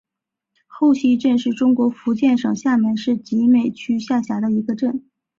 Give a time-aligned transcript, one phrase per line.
[0.65, 5.03] 后溪镇是中国福建省厦门市集美区下辖的一个镇。